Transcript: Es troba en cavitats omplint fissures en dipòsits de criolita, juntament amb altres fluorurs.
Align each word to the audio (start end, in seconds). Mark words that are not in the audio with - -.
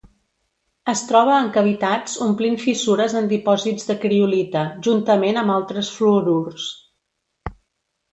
Es 0.91 1.01
troba 1.09 1.33
en 1.41 1.49
cavitats 1.57 2.15
omplint 2.27 2.55
fissures 2.63 3.13
en 3.19 3.27
dipòsits 3.33 3.85
de 3.89 3.97
criolita, 4.05 4.63
juntament 4.89 5.37
amb 5.43 5.55
altres 5.57 5.93
fluorurs. 5.99 6.67